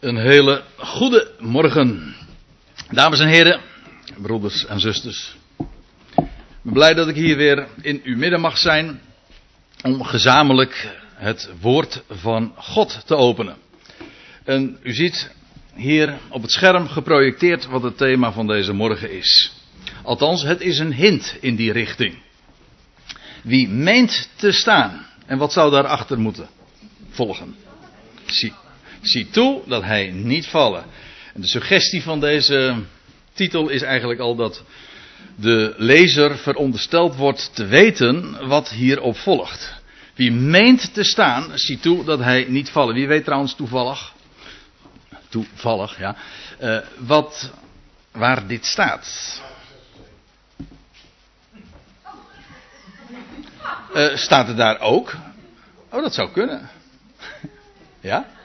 [0.00, 2.14] Een hele goede morgen,
[2.90, 3.60] dames en heren,
[4.16, 5.36] broeders en zusters.
[6.16, 6.24] Ik
[6.62, 9.00] ben blij dat ik hier weer in uw midden mag zijn
[9.82, 13.56] om gezamenlijk het woord van God te openen.
[14.44, 15.30] En u ziet
[15.74, 19.52] hier op het scherm geprojecteerd wat het thema van deze morgen is.
[20.02, 22.18] Althans, het is een hint in die richting.
[23.42, 26.48] Wie meent te staan, en wat zou daarachter moeten
[27.10, 27.56] volgen?
[28.26, 28.52] Zie
[29.06, 30.84] Zie toe dat hij niet vallen.
[31.34, 32.74] En de suggestie van deze
[33.32, 34.62] titel is eigenlijk al dat
[35.36, 39.74] de lezer verondersteld wordt te weten wat hierop volgt.
[40.14, 42.94] Wie meent te staan, zie toe dat hij niet vallen.
[42.94, 44.12] Wie weet trouwens toevallig,
[45.28, 46.16] toevallig ja,
[46.60, 47.52] uh, wat,
[48.12, 49.40] waar dit staat.
[53.94, 55.16] Uh, staat het daar ook?
[55.90, 56.70] Oh, dat zou kunnen.
[58.00, 58.35] ja?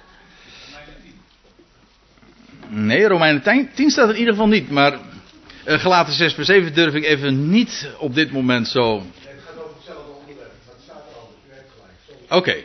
[2.73, 4.69] Nee, Romeinen 10 staat in ieder geval niet.
[4.69, 4.99] Maar uh,
[5.79, 8.97] gelaten 6 per 7 durf ik even niet op dit moment zo.
[8.97, 10.51] Nee, het gaat over hetzelfde onderwerp.
[10.65, 12.31] Maar het staat er al, u heeft gelijk.
[12.31, 12.63] Oké.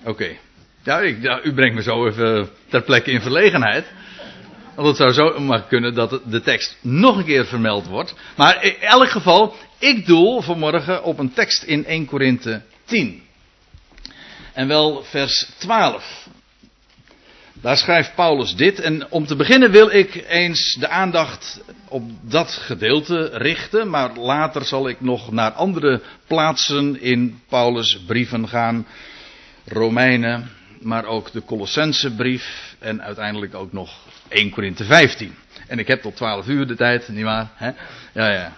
[0.00, 0.10] Oké.
[0.10, 0.38] Okay.
[0.82, 3.86] Ja, ja, u brengt me zo even ter plekke in verlegenheid.
[4.74, 8.14] Want het zou zo maar kunnen dat de tekst nog een keer vermeld wordt.
[8.36, 13.22] Maar in elk geval, ik doel vanmorgen op een tekst in 1 Korinthe 10.
[14.52, 16.28] En wel vers 12.
[17.60, 18.80] Daar schrijft Paulus dit.
[18.80, 23.90] En om te beginnen wil ik eens de aandacht op dat gedeelte richten.
[23.90, 28.86] Maar later zal ik nog naar andere plaatsen in Paulus' brieven gaan.
[29.64, 30.50] Romeinen,
[30.80, 32.76] maar ook de Colossense brief.
[32.78, 33.90] En uiteindelijk ook nog
[34.28, 35.34] 1 Korinthe 15.
[35.66, 37.48] En ik heb tot 12 uur de tijd, nietwaar?
[37.54, 37.70] Hè?
[38.12, 38.52] Ja, ja.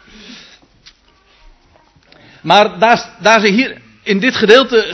[2.40, 4.88] Maar daar, daar ze hier in dit gedeelte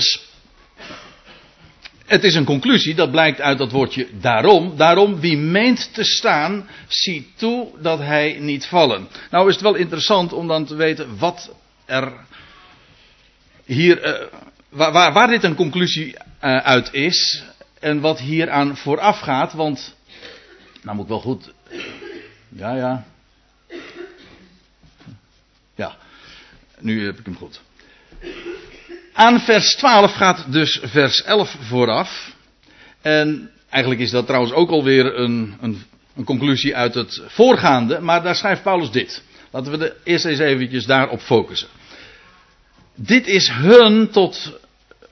[2.07, 4.77] het is een conclusie, dat blijkt uit dat woordje daarom.
[4.77, 9.09] Daarom, wie meent te staan, ziet toe dat hij niet vallen.
[9.31, 11.55] Nou is het wel interessant om dan te weten wat
[11.85, 12.13] er
[13.65, 14.27] hier, uh,
[14.69, 17.43] waar, waar, dit een conclusie uh, uit is.
[17.81, 19.97] En wat hier aan vooraf gaat, want,
[20.83, 21.53] nou moet ik wel goed,
[22.49, 23.07] ja ja.
[25.75, 25.97] Ja,
[26.79, 27.61] nu heb ik hem goed.
[29.17, 32.33] Aan vers 12 gaat dus vers 11 vooraf.
[33.03, 35.83] En eigenlijk is dat trouwens ook alweer een, een,
[36.17, 38.01] een conclusie uit het voorgaande.
[38.01, 39.23] Maar daar schrijft Paulus dit.
[39.51, 41.69] Laten we de eerst eens eventjes daarop focussen.
[42.95, 44.53] Dit is hun tot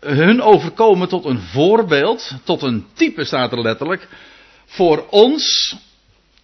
[0.01, 4.09] hun overkomen tot een voorbeeld, tot een type staat er letterlijk,
[4.67, 5.77] voor ons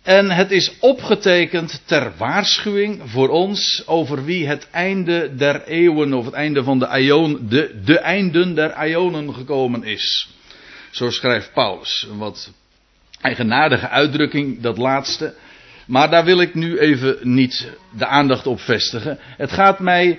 [0.02, 6.24] en het is opgetekend ter waarschuwing voor ons over wie het einde der eeuwen of
[6.24, 10.28] het einde van de aion, de, de einden der aionen gekomen is.
[10.90, 12.06] Zo schrijft Paulus.
[12.10, 12.52] Een wat
[13.20, 15.34] eigenaardige uitdrukking, dat laatste.
[15.86, 19.18] Maar daar wil ik nu even niet de aandacht op vestigen.
[19.20, 20.18] Het gaat mij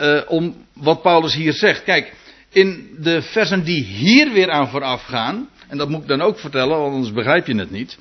[0.00, 1.82] uh, om wat Paulus hier zegt.
[1.82, 2.12] Kijk,
[2.48, 6.38] in de versen die hier weer aan vooraf gaan, en dat moet ik dan ook
[6.38, 7.98] vertellen, anders begrijp je het niet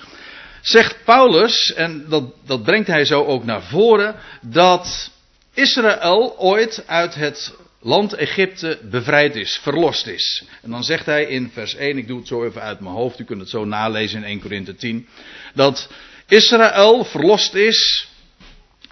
[0.61, 5.11] zegt Paulus, en dat, dat brengt hij zo ook naar voren, dat
[5.53, 10.44] Israël ooit uit het land Egypte bevrijd is, verlost is.
[10.61, 13.19] En dan zegt hij in vers 1, ik doe het zo even uit mijn hoofd,
[13.19, 15.07] u kunt het zo nalezen in 1 Korinthe 10,
[15.53, 15.89] dat
[16.27, 18.09] Israël verlost is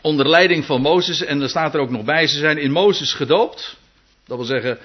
[0.01, 3.13] onder leiding van Mozes, en er staat er ook nog bij, ze zijn in Mozes
[3.13, 3.77] gedoopt.
[4.25, 4.79] Dat wil zeggen,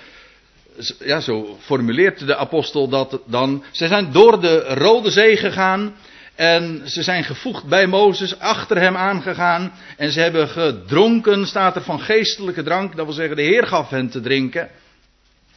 [0.99, 3.65] ja, zo formuleert de apostel dat dan.
[3.71, 5.97] Ze zijn door de Rode Zee gegaan.
[6.35, 9.73] En ze zijn gevoegd bij Mozes, achter hem aangegaan.
[9.97, 12.97] En ze hebben gedronken, staat er van geestelijke drank.
[12.97, 14.71] Dat wil zeggen, de Heer gaf hen te drinken.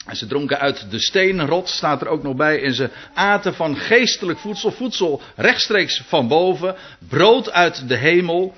[0.05, 2.63] En ze dronken uit de steenrot, staat er ook nog bij.
[2.63, 6.75] En ze aten van geestelijk voedsel, voedsel rechtstreeks van boven.
[7.07, 8.53] Brood uit de hemel.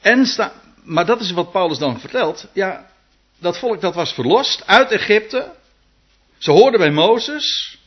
[0.00, 0.52] En sta,
[0.84, 2.48] maar dat is wat Paulus dan vertelt.
[2.52, 2.86] Ja,
[3.38, 5.52] dat volk dat was verlost uit Egypte.
[6.38, 7.78] Ze hoorden bij Mozes.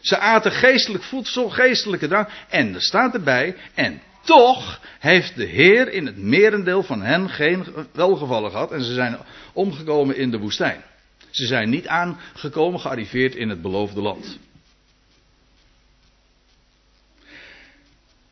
[0.00, 2.28] Ze aten geestelijk voedsel, geestelijke drank.
[2.48, 7.66] En er staat erbij, en toch heeft de Heer in het merendeel van hen geen
[7.92, 8.72] welgevallen gehad.
[8.72, 9.18] En ze zijn
[9.52, 10.82] omgekomen in de woestijn.
[11.30, 14.38] Ze zijn niet aangekomen, gearriveerd in het beloofde land.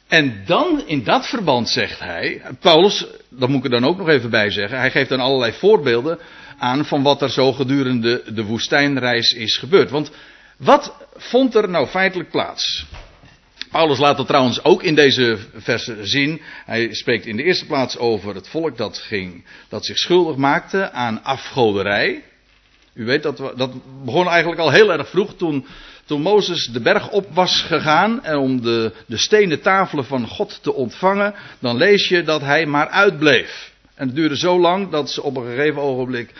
[0.08, 4.08] En dan in dat verband zegt hij, Paulus, dat moet ik er dan ook nog
[4.08, 6.18] even bij zeggen, hij geeft dan allerlei voorbeelden
[6.58, 9.90] aan van wat er zo gedurende de woestijnreis is gebeurd.
[9.90, 10.10] Want
[10.58, 12.86] wat vond er nou feitelijk plaats?
[13.70, 16.40] Paulus laat dat trouwens ook in deze versen zien.
[16.64, 20.90] Hij spreekt in de eerste plaats over het volk dat, ging, dat zich schuldig maakte
[20.90, 22.22] aan afgoderij.
[22.94, 23.70] U weet dat, dat
[24.04, 25.66] begon eigenlijk al heel erg vroeg toen,
[26.04, 30.62] toen Mozes de berg op was gegaan en om de, de stenen tafelen van God
[30.62, 33.72] te ontvangen, dan lees je dat hij maar uitbleef.
[33.94, 36.32] En het duurde zo lang dat ze op een gegeven ogenblik,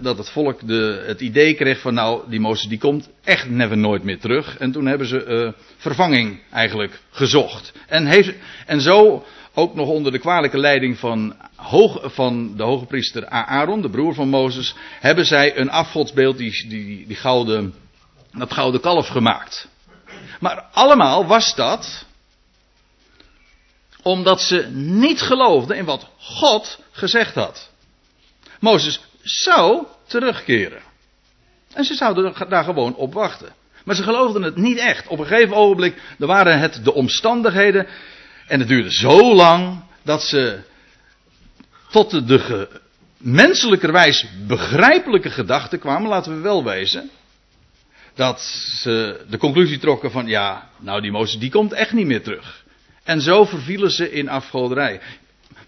[0.00, 3.76] dat het volk de, het idee kreeg van nou, die Mozes die komt echt never
[3.76, 4.56] nooit meer terug.
[4.58, 7.72] En toen hebben ze eh, vervanging eigenlijk gezocht.
[7.86, 8.06] En,
[8.66, 13.82] en zo ook nog onder de kwalijke leiding van, hoog, van de hoge priester Aaron,
[13.82, 17.74] de broer van Mozes, hebben zij een afgodsbeeld, die, die, die gouden,
[18.32, 19.68] dat gouden kalf gemaakt.
[20.40, 22.06] Maar allemaal was dat
[24.02, 27.70] omdat ze niet geloofden in wat God gezegd had.
[28.60, 30.82] Mozes zou terugkeren.
[31.72, 33.54] En ze zouden daar gewoon op wachten.
[33.84, 35.06] Maar ze geloofden het niet echt.
[35.06, 37.86] Op een gegeven ogenblik, waren het de omstandigheden.
[38.46, 40.58] En het duurde zo lang dat ze
[41.90, 42.68] tot de,
[43.16, 47.10] menselijkerwijs begrijpelijke gedachte kwamen, laten we wel wezen.
[48.14, 48.40] Dat
[48.80, 52.64] ze de conclusie trokken van, ja, nou die Mozes die komt echt niet meer terug.
[53.02, 55.00] En zo vervielen ze in afgoderij.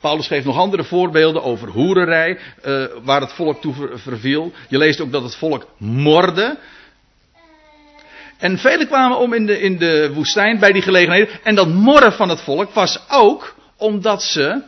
[0.01, 4.53] Paulus geeft nog andere voorbeelden over hoererij, uh, waar het volk toe verviel.
[4.69, 6.59] Je leest ook dat het volk morde.
[8.39, 11.29] En velen kwamen om in de, in de woestijn bij die gelegenheden.
[11.43, 14.63] En dat morren van het volk was ook omdat ze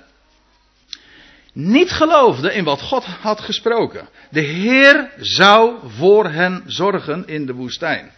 [1.53, 4.09] niet geloofden in wat God had gesproken.
[4.31, 8.11] De Heer zou voor hen zorgen in de woestijn.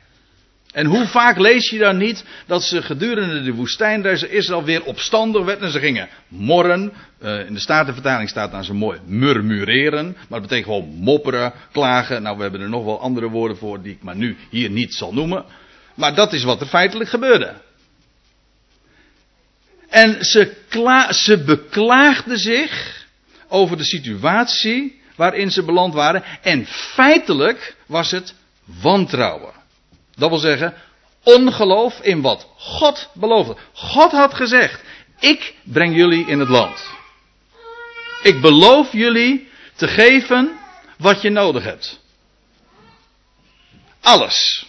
[0.72, 5.44] En hoe vaak lees je dan niet dat ze gedurende de woestijnreis Israël weer opstandig
[5.44, 6.92] werd en ze gingen morren.
[7.22, 10.04] Uh, in de Statenvertaling staat dan zo mooi murmureren.
[10.04, 12.22] Maar dat betekent gewoon mopperen, klagen.
[12.22, 14.94] Nou, we hebben er nog wel andere woorden voor die ik maar nu hier niet
[14.94, 15.44] zal noemen.
[15.94, 17.54] Maar dat is wat er feitelijk gebeurde.
[19.88, 23.04] En ze, kla ze beklaagden zich
[23.48, 26.22] over de situatie waarin ze beland waren.
[26.42, 28.34] En feitelijk was het
[28.64, 29.59] wantrouwen.
[30.20, 30.74] Dat wil zeggen,
[31.22, 33.56] ongeloof in wat God beloofde.
[33.72, 34.82] God had gezegd,
[35.18, 36.90] ik breng jullie in het land.
[38.22, 40.58] Ik beloof jullie te geven
[40.98, 42.00] wat je nodig hebt.
[44.00, 44.66] Alles.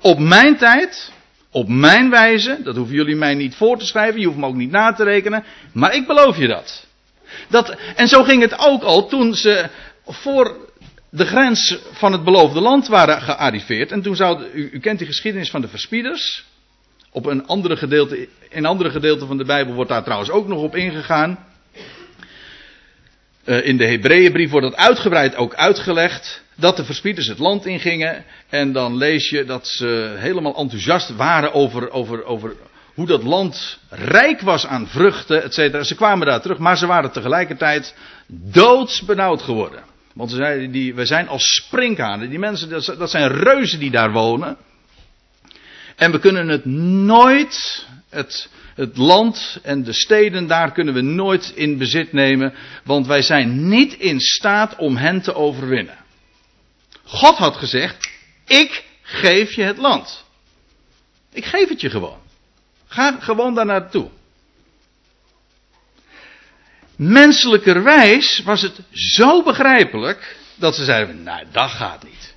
[0.00, 1.12] Op mijn tijd,
[1.50, 4.54] op mijn wijze, dat hoeven jullie mij niet voor te schrijven, je hoeft me ook
[4.54, 6.86] niet na te rekenen, maar ik beloof je dat.
[7.48, 9.68] dat en zo ging het ook al toen ze
[10.06, 10.56] voor
[11.10, 13.92] de grens van het beloofde land waren gearriveerd.
[13.92, 16.44] En toen zou, u, kent die geschiedenis van de verspieders.
[17.10, 20.62] Op een andere gedeelte, in andere gedeelte van de Bijbel wordt daar trouwens ook nog
[20.62, 21.46] op ingegaan.
[23.44, 26.42] Uh, in de Hebreeënbrief wordt dat uitgebreid ook uitgelegd.
[26.54, 28.24] Dat de verspieders het land ingingen.
[28.48, 32.56] En dan lees je dat ze helemaal enthousiast waren over, over, over
[32.94, 35.82] hoe dat land rijk was aan vruchten, et cetera.
[35.82, 37.94] Ze kwamen daar terug, maar ze waren tegelijkertijd
[38.26, 39.82] doodsbenauwd geworden.
[40.18, 42.30] Want we zijn als sprinkhanen.
[42.30, 42.68] Die mensen,
[42.98, 44.56] dat zijn reuzen die daar wonen.
[45.96, 51.52] En we kunnen het nooit, het, het land en de steden daar kunnen we nooit
[51.54, 52.54] in bezit nemen.
[52.84, 55.98] Want wij zijn niet in staat om hen te overwinnen.
[57.04, 58.10] God had gezegd,
[58.46, 60.24] ik geef je het land.
[61.32, 62.20] Ik geef het je gewoon.
[62.86, 64.10] Ga gewoon daar naartoe.
[66.98, 72.34] Menselijkerwijs was het zo begrijpelijk dat ze zeiden: Nou, dat gaat niet.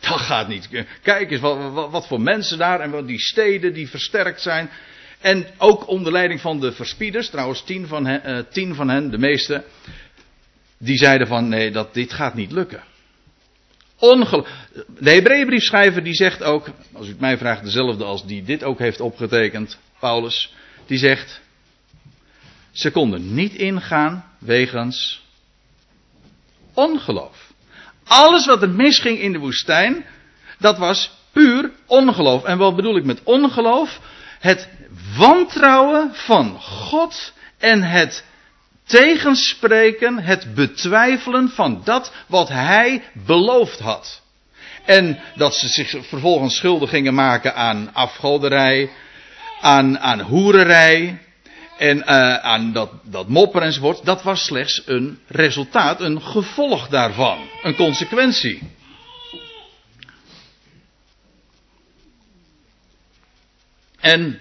[0.00, 0.68] Dat gaat niet.
[1.02, 4.70] Kijk eens wat, wat, voor mensen daar en wat die steden die versterkt zijn.
[5.20, 9.10] En ook onder leiding van de verspieders, trouwens tien van hen, uh, tien van hen
[9.10, 9.64] de meeste,
[10.78, 12.82] die zeiden van nee, dat, dit gaat niet lukken.
[13.98, 14.46] Ongel
[14.98, 18.78] de Hebreeënbriefschrijver die zegt ook, als u het mij vraagt, dezelfde als die dit ook
[18.78, 20.54] heeft opgetekend, Paulus,
[20.86, 21.40] die zegt,
[22.72, 25.22] ze konden niet ingaan wegens
[26.74, 27.52] ongeloof.
[28.04, 30.04] Alles wat er misging in de woestijn,
[30.58, 32.44] dat was puur ongeloof.
[32.44, 34.00] En wat bedoel ik met ongeloof?
[34.38, 34.68] Het
[35.16, 38.24] wantrouwen van God en het
[38.84, 44.22] tegenspreken, het betwijfelen van dat wat Hij beloofd had.
[44.84, 48.90] En dat ze zich vervolgens schuldig gingen maken aan afgoderij,
[49.60, 51.18] aan, aan hoererij,
[51.80, 57.48] en uh, aan dat, dat mopper enzovoort, dat was slechts een resultaat, een gevolg daarvan,
[57.62, 58.62] een consequentie.
[64.00, 64.40] En,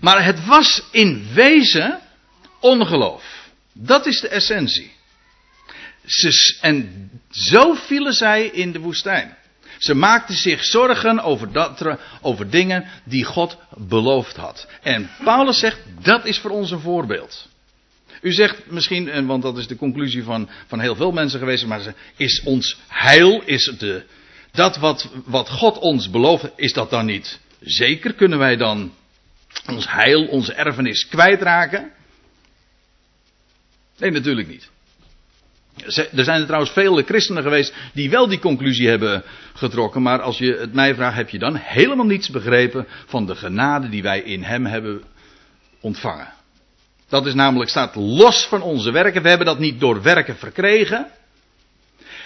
[0.00, 2.00] maar het was in wezen
[2.60, 3.50] ongeloof.
[3.72, 4.92] Dat is de essentie.
[6.60, 9.36] En zo vielen zij in de woestijn.
[9.78, 14.68] Ze maakten zich zorgen over, dat, over dingen die God beloofd had.
[14.82, 17.48] En Paulus zegt, dat is voor ons een voorbeeld.
[18.20, 21.94] U zegt misschien, want dat is de conclusie van, van heel veel mensen geweest, maar
[22.16, 24.04] is ons heil, is de,
[24.52, 28.14] dat wat, wat God ons belooft, is dat dan niet zeker?
[28.14, 28.92] Kunnen wij dan
[29.68, 31.92] ons heil, onze erfenis kwijtraken?
[33.98, 34.70] Nee, natuurlijk niet.
[35.84, 39.22] Er zijn er trouwens vele christenen geweest die wel die conclusie hebben
[39.54, 40.02] getrokken.
[40.02, 43.88] Maar als je het mij vraagt, heb je dan helemaal niets begrepen van de genade
[43.88, 45.02] die wij in hem hebben
[45.80, 46.32] ontvangen.
[47.08, 49.22] Dat is namelijk, staat los van onze werken.
[49.22, 51.06] We hebben dat niet door werken verkregen.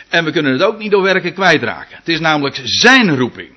[0.09, 1.97] En we kunnen het ook niet door werken kwijtraken.
[1.97, 3.51] Het is namelijk zijn roeping.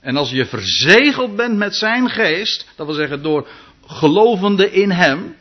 [0.00, 3.48] En als je verzegeld bent met zijn geest, dat wil zeggen door
[3.86, 5.36] gelovende in hem,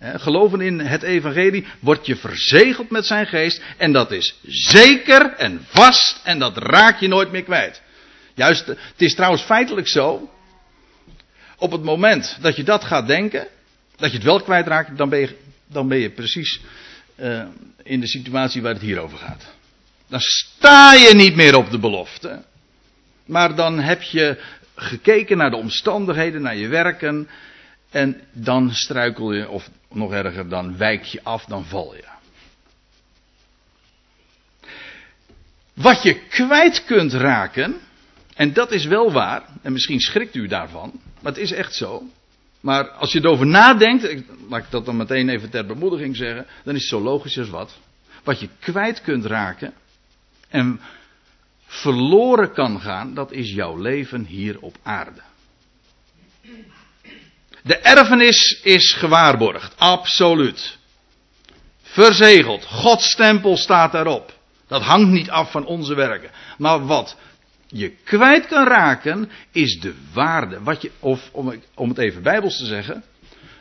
[0.00, 3.62] geloven in het evangelie, word je verzegeld met zijn geest.
[3.76, 7.82] En dat is zeker en vast en dat raak je nooit meer kwijt.
[8.34, 10.30] Juist, het is trouwens feitelijk zo.
[11.56, 13.46] Op het moment dat je dat gaat denken,
[13.96, 15.36] dat je het wel kwijtraakt, dan ben je,
[15.66, 16.60] dan ben je precies
[17.16, 17.42] uh,
[17.82, 19.44] in de situatie waar het hier over gaat.
[20.08, 22.42] Dan sta je niet meer op de belofte.
[23.26, 24.38] Maar dan heb je
[24.74, 27.28] gekeken naar de omstandigheden, naar je werken.
[27.90, 32.04] En dan struikel je, of nog erger, dan wijk je af, dan val je.
[35.74, 37.80] Wat je kwijt kunt raken,
[38.34, 42.02] en dat is wel waar, en misschien schrikt u daarvan, maar het is echt zo.
[42.60, 46.74] Maar als je erover nadenkt, laat ik dat dan meteen even ter bemoediging zeggen, dan
[46.74, 47.78] is het zo logisch als wat.
[48.24, 49.72] Wat je kwijt kunt raken
[50.48, 50.80] en
[51.66, 55.20] verloren kan gaan, dat is jouw leven hier op aarde.
[57.68, 60.78] De erfenis is gewaarborgd, absoluut.
[61.82, 64.32] Verzegeld, Gods stempel staat daarop.
[64.66, 66.30] Dat hangt niet af van onze werken.
[66.58, 67.16] Maar wat
[67.66, 70.62] je kwijt kan raken, is de waarde.
[70.62, 73.04] Wat je, of om, om het even bijbels te zeggen,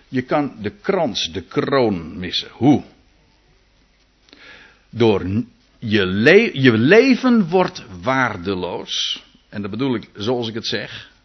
[0.08, 2.50] je kan de krans, de kroon missen.
[2.52, 2.84] Hoe?
[4.90, 5.26] Door
[5.80, 9.24] je, je leven wordt waardeloos.
[9.50, 11.16] En dat bedoel ik zoals ik het zeg.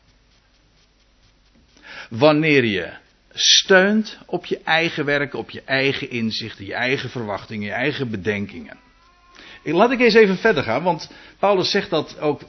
[2.12, 2.90] Wanneer je
[3.32, 8.78] steunt op je eigen werk, op je eigen inzichten, je eigen verwachtingen, je eigen bedenkingen.
[9.64, 12.40] Laat ik eens even verder gaan, want Paulus zegt dat ook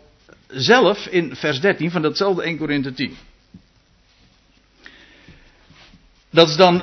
[0.48, 3.18] zelf in vers 13 van datzelfde 1 Korinthe 10.
[6.30, 6.82] Dat is dan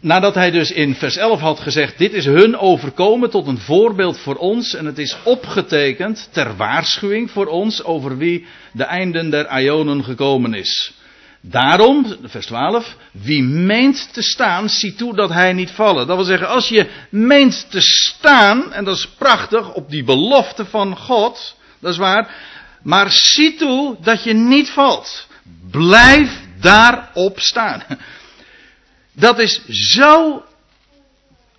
[0.00, 4.18] nadat hij dus in vers 11 had gezegd: Dit is hun overkomen tot een voorbeeld
[4.18, 4.74] voor ons.
[4.74, 10.54] En het is opgetekend ter waarschuwing voor ons over wie de einden der Ionen gekomen
[10.54, 10.94] is.
[11.48, 16.06] Daarom, vers 12, wie meent te staan, zie toe dat hij niet vallen.
[16.06, 20.64] Dat wil zeggen, als je meent te staan, en dat is prachtig, op die belofte
[20.64, 22.34] van God, dat is waar,
[22.82, 25.26] maar zie toe dat je niet valt.
[25.70, 27.82] Blijf daarop staan.
[29.12, 30.42] Dat is zo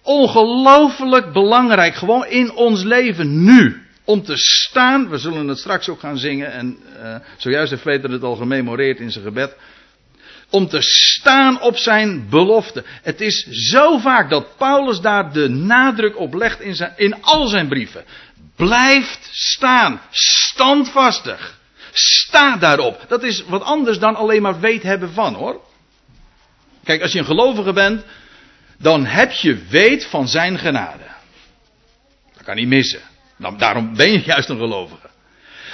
[0.01, 3.81] ongelooflijk belangrijk, gewoon in ons leven nu.
[4.03, 8.11] Om te staan, we zullen het straks ook gaan zingen, en uh, zojuist heeft Peter
[8.11, 9.55] het al gememoreerd in zijn gebed.
[10.49, 12.83] Om te staan op zijn belofte.
[13.01, 17.47] Het is zo vaak dat Paulus daar de nadruk op legt in, zijn, in al
[17.47, 18.05] zijn brieven.
[18.55, 21.59] Blijft staan, standvastig.
[21.91, 23.05] Sta daarop.
[23.07, 25.61] Dat is wat anders dan alleen maar weet hebben van hoor.
[26.83, 28.03] Kijk, als je een gelovige bent,
[28.77, 31.03] dan heb je weet van zijn genade.
[32.33, 33.01] Dat kan niet missen.
[33.37, 35.09] Nou, daarom ben je juist een gelovige.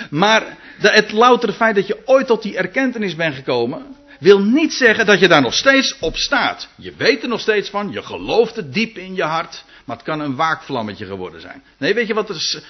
[0.09, 5.05] Maar het loutere feit dat je ooit tot die erkentenis bent gekomen, wil niet zeggen
[5.05, 6.67] dat je daar nog steeds op staat.
[6.75, 10.05] Je weet er nog steeds van, je gelooft het diep in je hart, maar het
[10.05, 11.63] kan een waakvlammetje geworden zijn.
[11.77, 12.63] Nee, weet je wat, er,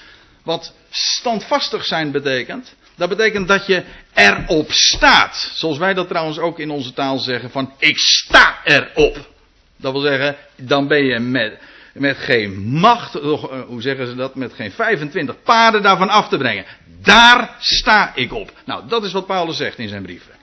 [0.44, 2.76] wat standvastig zijn betekent?
[2.96, 3.84] Dat betekent dat je
[4.14, 5.52] erop staat.
[5.54, 9.32] Zoals wij dat trouwens ook in onze taal zeggen van ik sta erop.
[9.78, 11.60] Dat wil zeggen, dan ben je met,
[11.94, 16.38] met geen macht, eh, hoe zeggen ze dat, met geen 25 paarden daarvan af te
[16.38, 16.66] brengen.
[17.02, 18.52] Daar sta ik op.
[18.66, 20.34] Nou, dat is wat Paulus zegt in zijn brieven.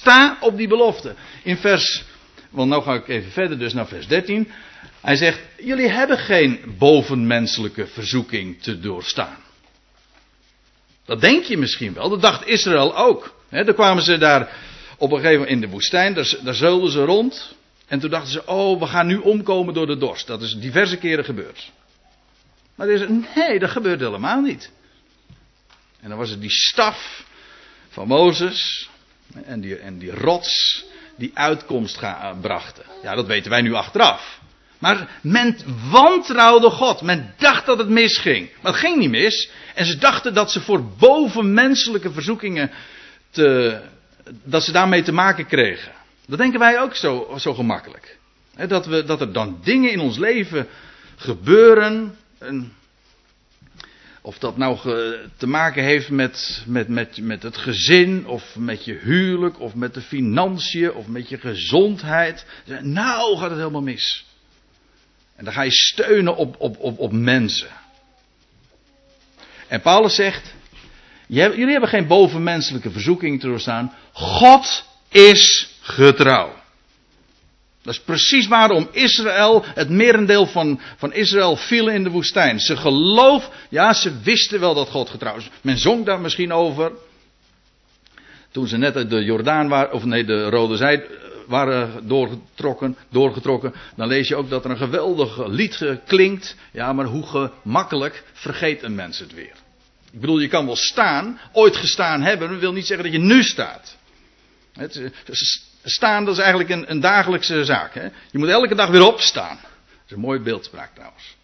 [0.00, 1.14] Sta op die belofte.
[1.42, 2.04] In vers,
[2.50, 4.50] want nou ga ik even verder dus naar vers 13.
[5.00, 9.36] Hij zegt, jullie hebben geen bovenmenselijke verzoeking te doorstaan.
[11.04, 12.08] Dat denk je misschien wel.
[12.08, 13.34] Dat dacht Israël ook.
[13.48, 14.52] He, dan kwamen ze daar
[14.98, 16.14] op een gegeven moment in de woestijn.
[16.14, 17.54] Daar, daar zeulden ze rond.
[17.86, 20.26] En toen dachten ze: Oh, we gaan nu omkomen door de dorst.
[20.26, 21.72] Dat is diverse keren gebeurd.
[22.74, 24.70] Maar is, nee, dat gebeurt helemaal niet.
[26.00, 27.24] En dan was het die staf
[27.88, 28.89] van Mozes.
[29.44, 30.84] En die, en die rots
[31.16, 32.00] die uitkomst
[32.40, 32.84] brachten.
[33.02, 34.40] Ja, dat weten wij nu achteraf.
[34.78, 35.56] Maar men
[35.90, 37.02] wantrouwde God.
[37.02, 38.50] Men dacht dat het misging.
[38.62, 39.50] Maar het ging niet mis.
[39.74, 42.70] En ze dachten dat ze voor bovenmenselijke verzoekingen
[43.30, 43.80] te,
[44.42, 45.92] dat ze daarmee te maken kregen.
[46.26, 48.18] Dat denken wij ook zo, zo gemakkelijk.
[48.68, 50.68] dat, we, dat er dan dingen in ons leven
[51.16, 52.16] gebeuren.
[52.38, 52.72] En
[54.22, 54.78] Of dat nou
[55.36, 59.94] te maken heeft met, met, met, met het gezin, of met je huwelijk, of met
[59.94, 62.46] de financiën, of met je gezondheid.
[62.80, 64.24] Nou gaat het helemaal mis.
[65.36, 67.68] En dan ga je steunen op, op, op, op mensen.
[69.68, 70.54] En Paulus zegt,
[71.26, 73.94] "Je hebt- jullie hebben geen bovenmenselijke verzoeking te doorstaan.
[74.12, 76.59] God is getrouw.
[77.90, 82.60] Dat is precies waarom Israël, het merendeel van, van Israël, viel in de woestijn.
[82.60, 85.50] Ze geloof, ja, ze wisten wel dat God getrouw is.
[85.62, 86.92] Men zong daar misschien over.
[88.50, 91.10] Toen ze net uit de Jordaan waren, of nee, de Rode Zij eh,
[91.46, 93.74] waren doorgetrokken, doorgetrokken.
[93.96, 96.56] Dan lees je ook dat er een geweldig lied klinkt.
[96.72, 99.54] Ja, maar hoe gemakkelijk vergeet een mens het weer.
[100.12, 103.26] Ik bedoel, je kan wel staan, ooit gestaan hebben, dat wil niet zeggen dat je
[103.26, 103.98] nu staat.
[104.72, 105.10] Het, eh,
[105.84, 107.94] staan, dat is eigenlijk een, een dagelijkse zaak.
[107.94, 108.04] Hè?
[108.04, 109.58] Je moet elke dag weer opstaan.
[109.62, 111.36] Dat is een mooie beeldspraak trouwens.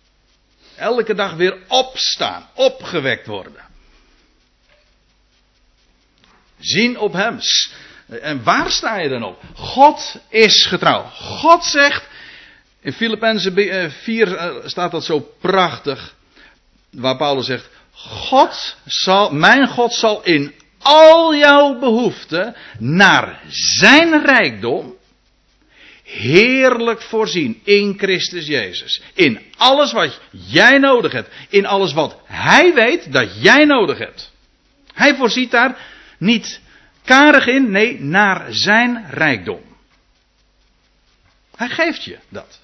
[0.77, 3.65] Elke dag weer opstaan, opgewekt worden.
[6.59, 7.39] Zien op hem.
[8.07, 9.43] En waar sta je dan op?
[9.55, 11.05] God is getrouw.
[11.13, 12.09] God zegt,
[12.81, 16.15] in Filippenzen 4 staat dat zo prachtig,
[16.91, 20.55] waar Paulus zegt, God zal, mijn God zal in
[20.87, 24.95] al jouw behoeften naar zijn rijkdom
[26.03, 29.03] heerlijk voorzien in Christus Jezus.
[29.15, 31.31] In alles wat jij nodig hebt.
[31.49, 34.33] In alles wat hij weet dat jij nodig hebt.
[34.95, 35.87] Hij voorziet daar
[36.19, 36.61] niet
[37.05, 39.61] karig in, nee, naar zijn rijkdom.
[41.57, 42.61] Hij geeft je dat.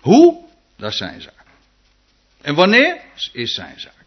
[0.00, 0.44] Hoe?
[0.76, 1.44] Dat is zijn zaak.
[2.40, 3.00] En wanneer?
[3.32, 3.99] Is zijn zaak.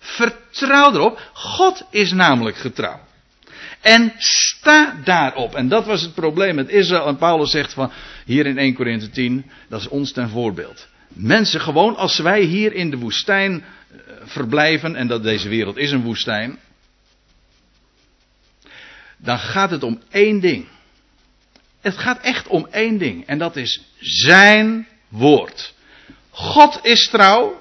[0.00, 1.30] Vertrouw erop.
[1.32, 3.00] God is namelijk getrouw.
[3.80, 5.54] En sta daarop.
[5.54, 7.06] En dat was het probleem met Israël.
[7.06, 7.92] En Paulus zegt van
[8.24, 10.88] hier in 1 Korinthe 10, dat is ons ten voorbeeld.
[11.08, 15.90] Mensen gewoon als wij hier in de woestijn eh, verblijven, en dat deze wereld is
[15.90, 16.58] een woestijn,
[19.16, 20.66] dan gaat het om één ding.
[21.80, 23.26] Het gaat echt om één ding.
[23.26, 25.74] En dat is zijn woord.
[26.30, 27.60] God is trouw.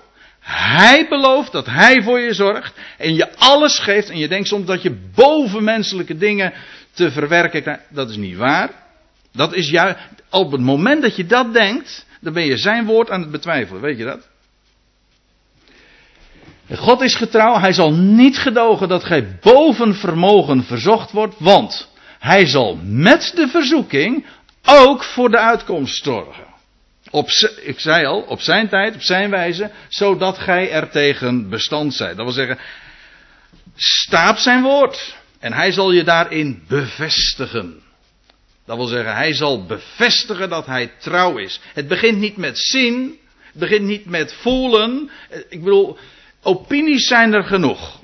[0.52, 2.74] Hij belooft dat hij voor je zorgt.
[2.98, 4.10] En je alles geeft.
[4.10, 6.54] En je denkt soms dat je bovenmenselijke dingen
[6.92, 7.84] te verwerken krijgt.
[7.90, 8.70] Dat is niet waar.
[9.32, 9.98] Dat is juist.
[10.30, 12.06] Op het moment dat je dat denkt.
[12.22, 13.82] Dan ben je zijn woord aan het betwijfelen.
[13.82, 14.28] Weet je dat?
[16.76, 17.60] God is getrouw.
[17.60, 21.36] Hij zal niet gedogen dat gij boven vermogen verzocht wordt.
[21.38, 24.26] Want hij zal met de verzoeking
[24.66, 26.49] ook voor de uitkomst zorgen.
[27.12, 27.30] Op,
[27.62, 32.16] ik zei al, op zijn tijd, op zijn wijze, zodat gij er tegen bestand zijt.
[32.16, 32.58] Dat wil zeggen,
[33.76, 35.16] sta op zijn woord.
[35.40, 37.82] En hij zal je daarin bevestigen.
[38.66, 41.60] Dat wil zeggen, hij zal bevestigen dat hij trouw is.
[41.74, 45.10] Het begint niet met zien, het begint niet met voelen.
[45.50, 45.98] Ik bedoel,
[46.44, 48.00] opinies zijn er genoeg.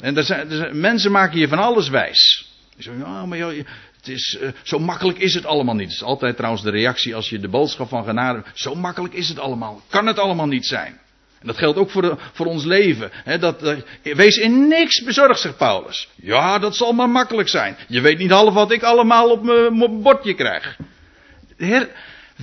[0.00, 2.50] En er zijn- mensen maken je van alles wijs.
[2.74, 3.66] Die zeggen, ja, maar joh,
[4.06, 5.86] het is, eh, zo makkelijk is het allemaal niet.
[5.88, 8.42] Dat is altijd trouwens de reactie als je de boodschap van genade.
[8.54, 9.82] Zo makkelijk is het allemaal.
[9.88, 10.98] Kan het allemaal niet zijn.
[11.40, 13.10] En dat geldt ook voor, de, voor ons leven.
[13.40, 16.08] Dat, wees in niks bezorgd, zegt Paulus.
[16.14, 17.76] Ja, dat zal maar makkelijk zijn.
[17.88, 20.76] Je weet niet half wat ik allemaal op mijn bordje krijg.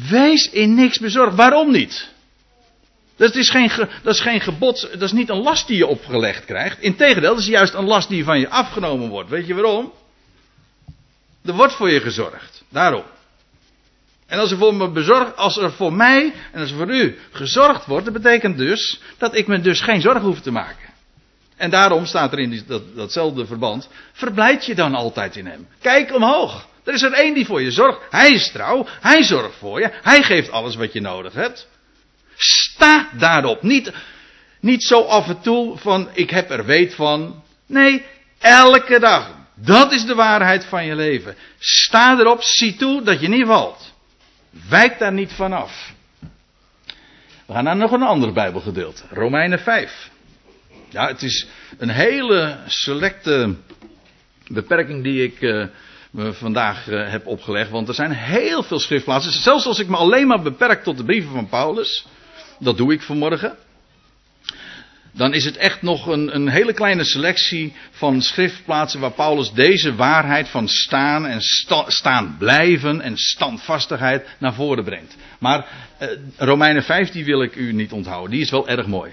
[0.10, 1.36] Wees in niks bezorgd.
[1.36, 2.12] Waarom niet?
[3.18, 5.88] Dat is, geen, ge- dat is geen gebod, dat is niet een last die je
[5.88, 6.80] opgelegd krijgt.
[6.80, 9.30] Integendeel, dat is juist een last die van je afgenomen wordt.
[9.30, 9.92] Weet je waarom?
[11.46, 12.64] Er wordt voor je gezorgd.
[12.70, 13.04] Daarom.
[14.28, 17.86] En als er voor me als er voor mij en als er voor u gezorgd
[17.86, 20.90] wordt, dat betekent dus dat ik me dus geen zorgen hoef te maken.
[21.56, 22.64] En daarom staat er in
[22.96, 25.68] datzelfde verband, verblijd je dan altijd in hem.
[25.82, 26.68] Kijk omhoog.
[26.84, 28.00] Er is er één die voor je zorgt.
[28.10, 31.68] Hij is trouw, hij zorgt voor je, hij geeft alles wat je nodig hebt.
[32.36, 33.62] Sta daarop.
[33.62, 33.92] Niet,
[34.60, 37.44] niet zo af en toe van ik heb er weet van.
[37.66, 38.06] Nee,
[38.40, 39.43] elke dag.
[39.66, 41.36] Dat is de waarheid van je leven.
[41.60, 43.94] Sta erop, zie toe dat je niet valt.
[44.70, 45.94] Wijk daar niet vanaf.
[47.46, 49.04] We gaan naar nog een ander Bijbelgedeelte.
[49.10, 50.10] Romeinen 5.
[50.90, 51.48] Ja, het is
[51.78, 53.56] een hele selecte
[54.48, 55.66] beperking die ik eh,
[56.12, 57.70] me vandaag eh, heb opgelegd.
[57.70, 59.32] Want er zijn heel veel schriftplaatsen.
[59.32, 62.06] Zelfs als ik me alleen maar beperk tot de brieven van Paulus.
[62.60, 63.58] Dat doe ik vanmorgen.
[65.16, 69.96] Dan is het echt nog een, een hele kleine selectie van schriftplaatsen waar Paulus deze
[69.96, 75.16] waarheid van staan en sta- staan blijven en standvastigheid naar voren brengt.
[75.40, 75.66] Maar
[75.98, 78.32] eh, Romeinen 5 die wil ik u niet onthouden.
[78.32, 79.12] Die is wel erg mooi.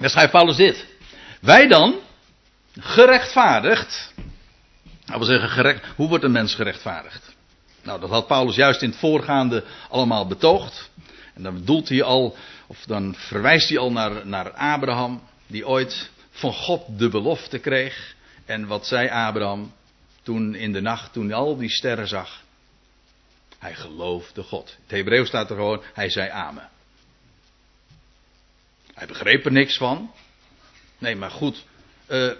[0.00, 0.86] Dan schrijft Paulus dit.
[1.40, 1.94] Wij dan,
[2.78, 4.12] gerechtvaardigd.
[5.04, 7.34] Dat wil zeggen, gerecht, hoe wordt een mens gerechtvaardigd?
[7.82, 10.90] Nou, dat had Paulus juist in het voorgaande allemaal betoogd.
[11.34, 16.10] En dan bedoelt hij al, of dan verwijst hij al naar, naar Abraham, die ooit
[16.30, 18.14] van God de belofte kreeg.
[18.44, 19.72] En wat zei Abraham
[20.22, 22.42] toen in de nacht, toen hij al die sterren zag?
[23.58, 24.76] Hij geloofde God.
[24.82, 26.70] Het Hebreeuws staat er gewoon, hij zei amen.
[28.94, 30.12] Hij begreep er niks van.
[30.98, 31.64] Nee, maar goed,
[32.08, 32.32] uh,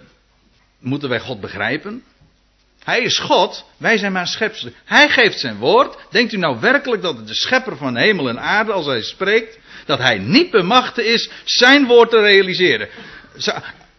[0.79, 2.05] moeten wij God begrijpen?
[2.85, 4.75] Hij is God, wij zijn maar schepselen.
[4.85, 5.97] Hij geeft zijn woord.
[6.11, 9.99] Denkt u nou werkelijk dat de schepper van hemel en aarde, als hij spreekt, dat
[9.99, 12.89] hij niet bemachtigd is zijn woord te realiseren?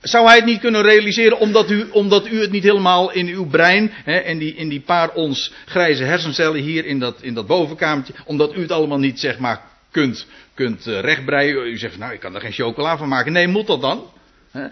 [0.01, 3.45] Zou hij het niet kunnen realiseren omdat u, omdat u het niet helemaal in uw
[3.45, 7.47] brein, hè, in, die, in die paar ons grijze hersencellen hier in dat, in dat
[7.47, 11.67] bovenkamertje, omdat u het allemaal niet zeg maar kunt, kunt uh, rechtbreien.
[11.67, 13.31] U zegt, nou ik kan er geen chocola van maken.
[13.31, 14.11] Nee, moet dat dan?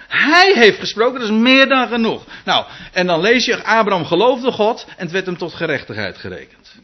[0.08, 2.24] Hij heeft gesproken, dat is meer dan genoeg.
[2.46, 6.76] Nou, en dan lees je, Abraham geloofde God en het werd hem tot gerechtigheid gerekend.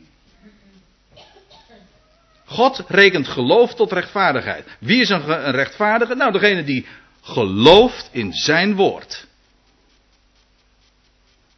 [2.45, 4.65] God rekent geloof tot rechtvaardigheid.
[4.79, 6.15] Wie is een, rechtvaardige?
[6.15, 6.85] Nou, degene die
[7.21, 9.27] gelooft in zijn woord.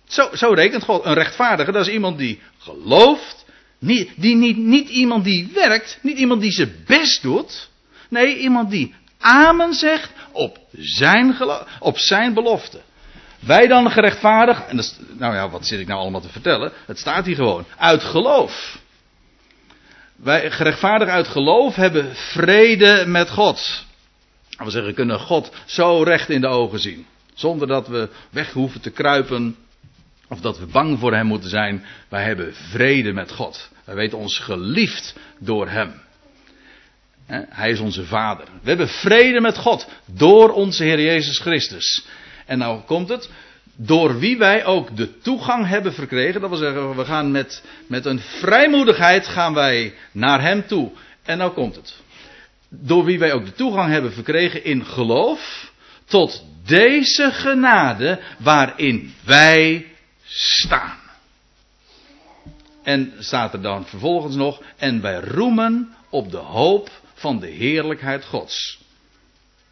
[0.07, 1.05] Zo, zo rekent God.
[1.05, 3.45] Een rechtvaardige, dat is iemand die gelooft.
[3.79, 7.69] Niet, die, niet, niet iemand die werkt, niet iemand die zijn best doet.
[8.09, 11.35] Nee, iemand die amen zegt op zijn,
[11.79, 12.81] op zijn belofte.
[13.39, 16.71] Wij dan gerechtvaardigd, en dat nou ja, wat zit ik nou allemaal te vertellen?
[16.85, 18.79] Het staat hier gewoon, uit geloof.
[20.15, 23.85] Wij gerechtvaardigd uit geloof hebben vrede met God.
[24.57, 27.05] We zeggen, kunnen God zo recht in de ogen zien.
[27.33, 29.55] Zonder dat we weg hoeven te kruipen.
[30.27, 31.85] Of dat we bang voor Hem moeten zijn.
[32.09, 33.69] Wij hebben vrede met God.
[33.85, 36.01] Wij weten ons geliefd door Hem.
[37.49, 38.45] Hij is onze Vader.
[38.61, 39.87] We hebben vrede met God.
[40.05, 42.05] Door onze Heer Jezus Christus.
[42.45, 43.29] En nou komt het.
[43.75, 46.41] Door wie wij ook de toegang hebben verkregen.
[46.41, 50.91] Dat wil zeggen, we gaan met, met een vrijmoedigheid gaan wij naar Hem toe.
[51.23, 51.95] En nou komt het
[52.69, 55.71] door wie wij ook de toegang hebben verkregen in geloof,
[56.05, 59.85] tot deze genade waarin wij
[60.25, 60.97] staan.
[62.83, 68.25] En staat er dan vervolgens nog, en wij roemen op de hoop van de heerlijkheid
[68.25, 68.79] Gods.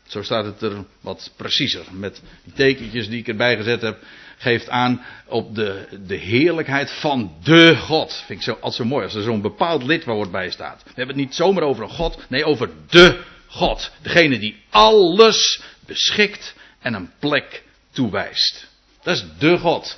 [0.07, 4.03] Zo staat het er wat preciezer, met die tekentjes die ik erbij gezet heb
[4.37, 8.23] geeft aan op de, de heerlijkheid van de God.
[8.25, 10.81] Vind ik zo, altijd zo mooi als er zo'n bepaald lidwoord bij staat.
[10.83, 13.91] We hebben het niet zomaar over een God, nee over de God.
[14.01, 18.67] Degene die alles beschikt en een plek toewijst.
[19.03, 19.97] Dat is de God.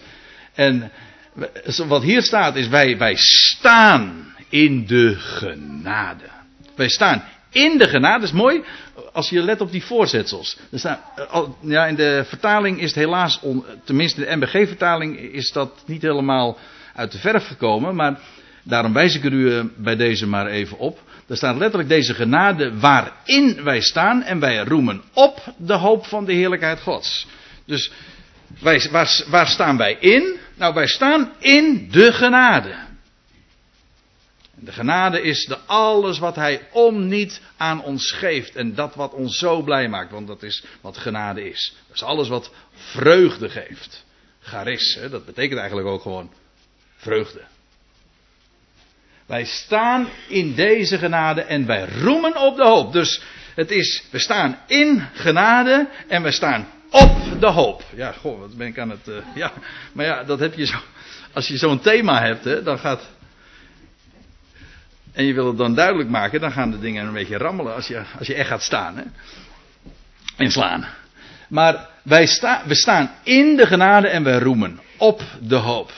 [0.53, 0.91] En
[1.87, 6.29] wat hier staat is wij, wij staan in de genade.
[6.75, 8.63] Wij staan in de genade, dat is mooi
[9.13, 10.57] als je let op die voorzetsels.
[10.71, 13.39] Er eh, ja, in de vertaling is het helaas,
[13.83, 16.57] tenminste de MBG-vertaling, is dat niet helemaal
[16.95, 17.95] uit de verf gekomen.
[17.95, 18.19] Maar
[18.63, 20.99] daarom wijs ik er u eh, bij deze maar even op.
[21.27, 26.25] Er staat letterlijk deze genade waarin wij staan en wij roemen op de hoop van
[26.25, 27.27] de heerlijkheid Gods.
[27.65, 27.91] Dus
[28.59, 28.89] wij,
[29.29, 30.37] waar staan wij in?
[30.57, 32.75] Nou, wij staan in de genade.
[34.61, 38.55] De genade is de alles wat hij om niet aan ons geeft.
[38.55, 40.11] En dat wat ons zo blij maakt.
[40.11, 41.75] Want dat is wat genade is.
[41.87, 44.05] Dat is alles wat vreugde geeft.
[44.41, 46.31] Charis, hè, dat betekent eigenlijk ook gewoon
[46.97, 47.41] vreugde.
[49.25, 52.93] Wij staan in deze genade en wij roemen op de hoop.
[52.93, 53.21] Dus
[53.55, 57.83] het is, we staan in genade en we staan op de hoop.
[57.95, 59.07] Ja, goh, wat ben ik aan het.
[59.07, 59.51] Uh, ja,
[59.93, 60.77] maar ja, dat heb je zo.
[61.33, 63.09] Als je zo'n thema hebt, hè, dan gaat
[65.19, 67.87] en je wil het dan duidelijk maken, dan gaan de dingen een beetje rammelen als
[67.87, 68.97] je, als je echt gaat staan.
[68.97, 69.03] Hè?
[70.35, 70.87] En slaan.
[71.49, 75.91] Maar wij sta, we staan in de genade en wij roemen op de hoop.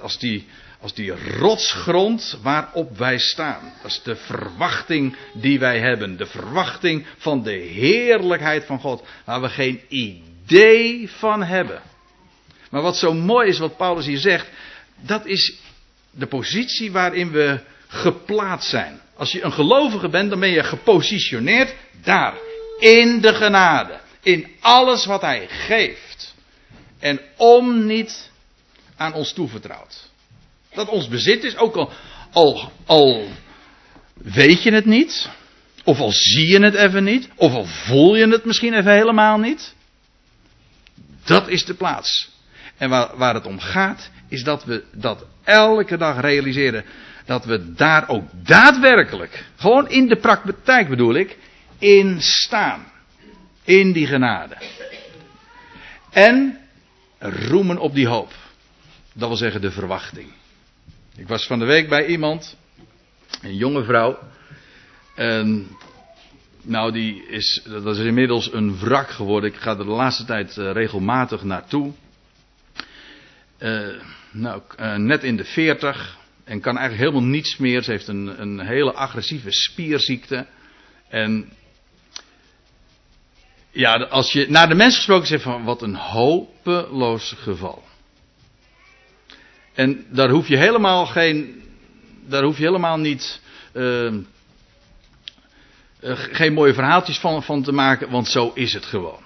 [0.00, 0.46] Als die,
[0.80, 3.72] als die rotsgrond waarop wij staan.
[3.82, 6.16] Dat is de verwachting die wij hebben.
[6.16, 9.06] De verwachting van de heerlijkheid van God.
[9.24, 11.82] Waar we geen idee van hebben.
[12.70, 14.48] Maar wat zo mooi is wat Paulus hier zegt.
[15.00, 15.54] Dat is
[16.10, 19.00] de positie waarin we geplaatst zijn.
[19.16, 22.34] Als je een gelovige bent, dan ben je gepositioneerd daar.
[22.78, 24.00] In de genade.
[24.22, 26.34] In alles wat hij geeft.
[26.98, 28.30] En om niet
[28.96, 30.08] aan ons toevertrouwd.
[30.74, 31.92] Dat ons bezit is, ook al,
[32.32, 33.28] al, al
[34.14, 35.28] weet je het niet.
[35.84, 37.28] Of al zie je het even niet.
[37.36, 39.74] Of al voel je het misschien even helemaal niet.
[41.24, 42.30] Dat is de plaats.
[42.76, 46.84] En waar, waar het om gaat, is dat we dat elke dag realiseren
[47.26, 51.38] dat we daar ook daadwerkelijk, gewoon in de praktijk bedoel ik,
[51.78, 52.84] in staan.
[53.64, 54.56] In die genade.
[56.10, 56.58] En
[57.18, 58.32] roemen op die hoop.
[59.12, 60.32] Dat wil zeggen de verwachting.
[61.16, 62.56] Ik was van de week bij iemand,
[63.42, 64.18] een jonge vrouw.
[66.62, 69.50] Nou, die is, dat is inmiddels een wrak geworden.
[69.50, 71.92] Ik ga er de laatste tijd uh, regelmatig naartoe.
[73.58, 73.88] Uh,
[74.30, 77.82] nou, uh, net in de 40 en kan eigenlijk helemaal niets meer.
[77.82, 80.46] Ze heeft een, een hele agressieve spierziekte.
[81.08, 81.52] En
[83.70, 87.84] ja, als je naar de mensen gesproken zegt van wat een hopeloos geval.
[89.74, 91.62] En daar hoef je helemaal geen,
[92.26, 93.40] daar hoef je helemaal niet,
[93.72, 94.14] uh,
[96.12, 99.20] geen mooie verhaaltjes van, van te maken, want zo is het gewoon.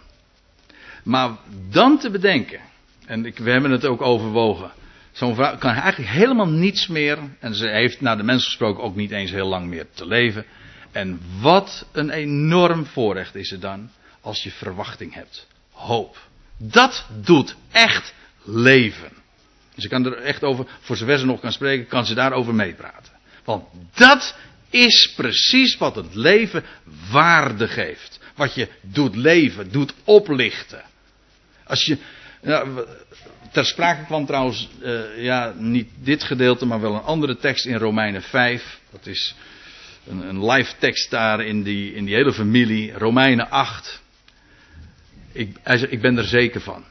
[1.02, 1.30] Maar
[1.70, 2.60] dan te bedenken,
[3.06, 4.72] en ik, we hebben het ook overwogen,
[5.12, 8.96] zo'n vrouw kan eigenlijk helemaal niets meer, en ze heeft naar de mensen gesproken ook
[8.96, 10.44] niet eens heel lang meer te leven.
[10.92, 15.46] En wat een enorm voorrecht is het dan als je verwachting hebt.
[15.70, 16.28] Hoop.
[16.56, 19.12] Dat doet echt leven.
[19.74, 23.12] Ik kan er echt over, voor zover ze nog kan spreken, kan ze daarover meepraten.
[23.44, 24.36] Want dat
[24.70, 26.64] is precies wat het leven
[27.10, 28.20] waarde geeft.
[28.34, 30.82] Wat je doet leven, doet oplichten.
[31.64, 31.98] Als je,
[32.42, 32.64] ja,
[33.50, 37.76] ter sprake kwam trouwens, uh, ja, niet dit gedeelte, maar wel een andere tekst in
[37.76, 38.80] Romeinen 5.
[38.90, 39.34] Dat is
[40.06, 42.92] een, een live tekst daar in die, in die hele familie.
[42.92, 44.02] Romeinen 8.
[45.32, 45.56] Ik,
[45.88, 46.84] ik ben er zeker van.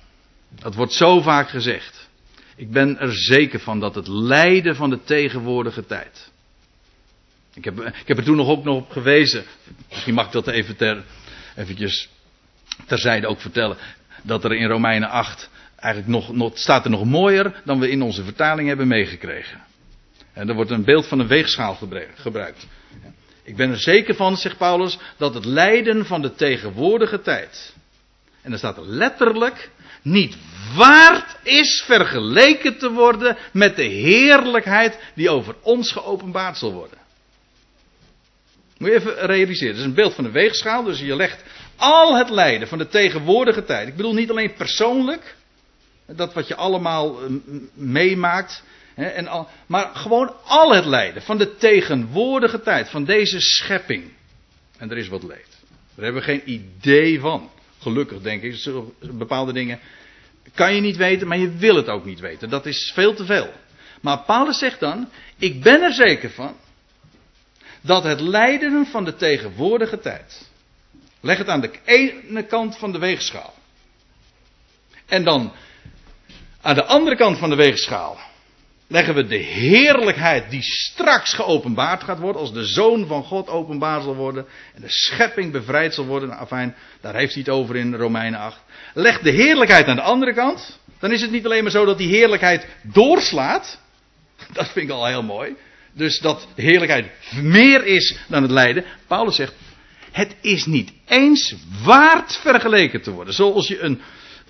[0.50, 2.10] Dat wordt zo vaak gezegd.
[2.56, 6.32] Ik ben er zeker van dat het lijden van de tegenwoordige tijd.
[7.54, 9.44] Ik heb, ik heb er toen nog ook nog op gewezen.
[9.90, 11.04] Misschien mag ik dat even ter,
[11.56, 12.10] eventjes
[12.88, 13.78] terzijde ook vertellen.
[14.24, 18.02] Dat er in Romeinen 8 eigenlijk nog, nog, staat er nog mooier dan we in
[18.02, 19.62] onze vertaling hebben meegekregen.
[20.34, 21.78] En er wordt een beeld van een weegschaal
[22.16, 22.68] gebruikt.
[23.44, 27.74] Ik ben er zeker van, zegt Paulus, dat het lijden van de tegenwoordige tijd.
[28.42, 29.70] En dan staat er letterlijk
[30.02, 30.38] niet
[30.76, 36.98] waard is vergeleken te worden met de heerlijkheid die over ons geopenbaard zal worden.
[38.78, 39.74] Moet je even realiseren.
[39.74, 40.84] Het is een beeld van een weegschaal.
[40.84, 41.44] Dus je legt
[41.76, 43.88] al het lijden van de tegenwoordige tijd.
[43.88, 45.36] Ik bedoel niet alleen persoonlijk.
[46.16, 47.40] Dat wat je allemaal uh,
[47.74, 48.64] meemaakt.
[48.96, 52.90] En maar gewoon al het lijden van de tegenwoordige tijd.
[52.90, 54.12] Van deze schepping.
[54.78, 55.58] En er is wat leed.
[55.96, 57.50] Daar hebben we geen idee van.
[57.80, 58.70] Gelukkig denk ik.
[59.00, 59.80] Bepaalde dingen
[60.54, 62.50] kan je niet weten, maar je wil het ook niet weten.
[62.50, 63.54] Dat is veel te veel.
[64.02, 66.56] Maar Paulus zegt dan: Ik ben er zeker van
[67.82, 70.50] dat het lijden van de tegenwoordige tijd.
[71.20, 73.54] Leg het aan de ene kant van de weegschaal.
[75.06, 75.54] En dan
[76.62, 78.18] aan de andere kant van de weegschaal
[78.90, 84.02] leggen we de heerlijkheid die straks geopenbaard gaat worden, als de Zoon van God openbaar
[84.02, 84.46] zal worden
[84.76, 86.30] en de schepping bevrijd zal worden.
[86.30, 88.60] Nou, afijn, daar heeft hij het over in Romeinen 8.
[88.94, 91.98] Leg de heerlijkheid aan de andere kant, dan is het niet alleen maar zo dat
[91.98, 93.80] die heerlijkheid doorslaat.
[94.54, 95.56] Dat vind ik al heel mooi.
[95.94, 98.86] Dus dat de heerlijkheid meer is dan het lijden.
[99.08, 99.54] Paulus zegt,
[100.12, 103.34] het is niet eens waard vergeleken te worden.
[103.34, 104.02] Zoals je een,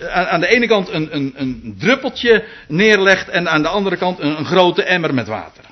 [0.07, 4.37] aan de ene kant een, een, een druppeltje neerlegt en aan de andere kant een,
[4.37, 5.63] een grote emmer met water.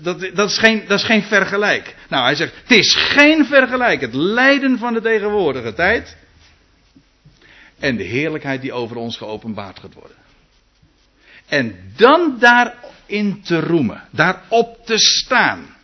[0.00, 1.94] Dat, dat, is geen, dat is geen vergelijk.
[2.08, 4.00] Nou, hij zegt, het is geen vergelijk.
[4.00, 6.16] Het lijden van de tegenwoordige tijd
[7.78, 10.16] en de heerlijkheid die over ons geopenbaard gaat worden.
[11.48, 15.76] En dan daarin te roemen, daarop te staan.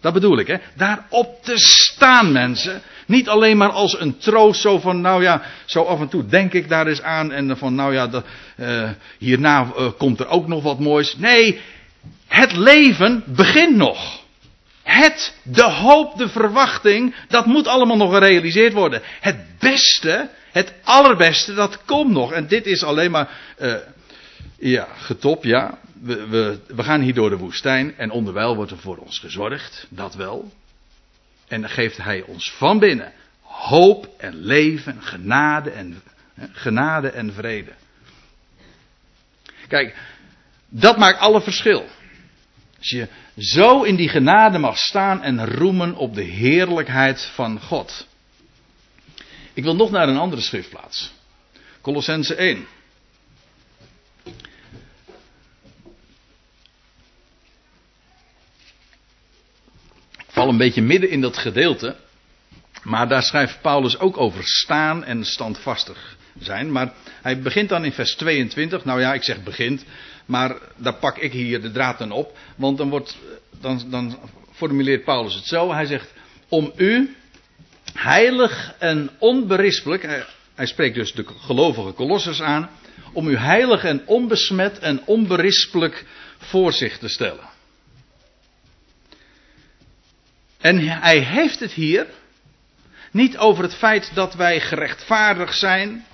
[0.00, 0.56] Dat bedoel ik, hè?
[0.74, 2.82] Daarop te staan, mensen.
[3.06, 6.52] Niet alleen maar als een troost, zo van, nou ja, zo af en toe denk
[6.52, 7.32] ik daar eens aan.
[7.32, 8.08] En van, nou ja,
[8.56, 11.16] uh, hierna uh, komt er ook nog wat moois.
[11.16, 11.60] Nee,
[12.26, 14.20] het leven begint nog.
[14.82, 19.02] Het, de hoop, de verwachting, dat moet allemaal nog gerealiseerd worden.
[19.20, 22.32] Het beste, het allerbeste, dat komt nog.
[22.32, 23.28] En dit is alleen maar,
[23.60, 23.74] uh,
[24.58, 25.78] ja, getop, ja.
[26.00, 30.14] We, we, gaan hier door de woestijn en onderwijl wordt er voor ons gezorgd, dat
[30.14, 30.52] wel.
[31.48, 33.12] En dan geeft hij ons van binnen
[33.50, 36.02] hoop en leven, genade en,
[36.52, 37.72] genade en vrede.
[39.68, 39.96] Kijk,
[40.68, 41.86] dat maakt alle verschil.
[42.78, 48.06] Als je zo in die genade mag staan en roemen op de heerlijkheid van God.
[49.52, 51.12] Ik wil nog naar een andere schriftplaats.
[51.80, 52.66] Colossense 1.
[60.40, 61.96] Val een beetje midden in dat gedeelte.
[62.82, 66.72] Maar daar schrijft Paulus ook over staan en standvastig zijn.
[66.72, 68.84] Maar hij begint dan in vers 22.
[68.84, 69.84] Nou ja, ik zeg begint.
[70.26, 72.38] Maar daar pak ik hier de draad dan op.
[72.56, 73.18] Want dan, wordt,
[73.60, 74.18] dan, dan
[74.52, 75.72] formuleert Paulus het zo.
[75.72, 76.12] Hij zegt:
[76.48, 77.16] Om u
[77.94, 80.26] heilig en onberispelijk.
[80.54, 82.70] Hij spreekt dus de gelovige kolossers aan.
[83.12, 86.04] Om u heilig en onbesmet en onberispelijk
[86.38, 87.49] voor zich te stellen.
[90.60, 92.06] En hij heeft het hier
[93.10, 96.04] niet over het feit dat wij gerechtvaardigd zijn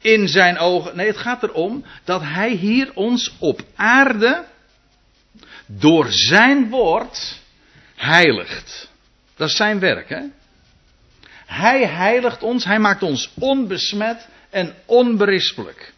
[0.00, 0.96] in zijn ogen.
[0.96, 4.44] Nee, het gaat erom dat hij hier ons op aarde
[5.66, 7.40] door zijn woord
[7.94, 8.90] heiligt.
[9.36, 10.22] Dat is zijn werk, hè?
[11.46, 15.92] Hij heiligt ons, hij maakt ons onbesmet en onberispelijk.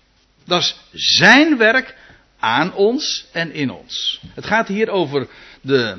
[0.45, 1.97] Dat is zijn werk
[2.39, 4.21] aan ons en in ons.
[4.35, 5.29] Het gaat hier over
[5.61, 5.99] de,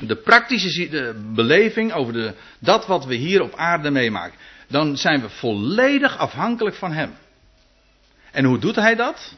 [0.00, 4.38] de praktische beleving, over de, dat wat we hier op aarde meemaken.
[4.68, 7.14] Dan zijn we volledig afhankelijk van Hem.
[8.30, 9.34] En hoe doet Hij dat?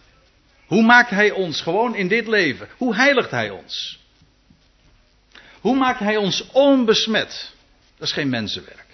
[0.66, 2.68] Hoe maakt Hij ons gewoon in dit leven?
[2.77, 4.01] Hoe heiligt Hij ons?
[5.61, 7.53] Hoe maakt Hij ons onbesmet?
[7.98, 8.87] Dat is geen mensenwerk.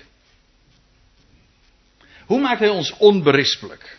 [2.26, 3.98] Hoe maakt Hij ons onberispelijk?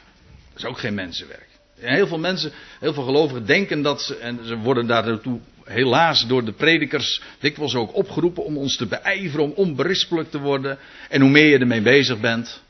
[0.54, 1.48] Dat is ook geen mensenwerk.
[1.80, 6.46] Heel veel mensen, heel veel gelovigen denken dat ze, en ze worden daartoe helaas door
[6.46, 10.78] de predikers dikwijls ook opgeroepen om ons te beijveren, om onberispelijk te worden.
[11.10, 12.62] En hoe meer je ermee bezig bent,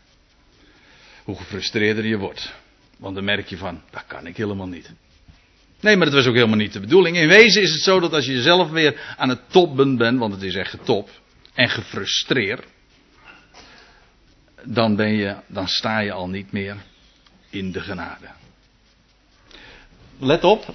[1.24, 2.54] hoe gefrustreerder je wordt.
[2.98, 4.92] Want dan merk je van, dat kan ik helemaal niet.
[5.80, 7.18] Nee, maar dat was ook helemaal niet de bedoeling.
[7.18, 10.34] In wezen is het zo dat als je zelf weer aan het toppen bent, want
[10.34, 11.10] het is echt top,
[11.54, 12.66] en gefrustreerd,
[14.64, 16.76] dan ben je, dan sta je al niet meer
[17.50, 18.28] in de genade.
[20.20, 20.74] Let op.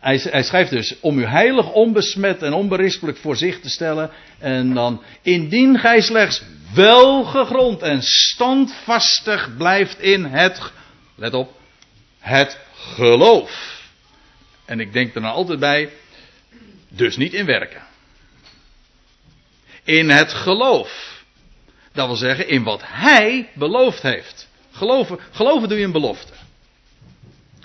[0.00, 4.10] Hij, hij schrijft dus om u heilig, onbesmet en onberispelijk voor zich te stellen.
[4.38, 6.42] En dan, indien gij slechts
[6.74, 10.72] welgegrond en standvastig blijft in het,
[11.14, 11.52] let op,
[12.18, 13.82] het geloof.
[14.64, 15.90] En ik denk er dan altijd bij,
[16.88, 17.82] dus niet in werken.
[19.84, 21.22] In het geloof.
[21.92, 24.48] Dat wil zeggen, in wat hij beloofd heeft.
[24.72, 26.32] Geloven, geloven doe je een belofte.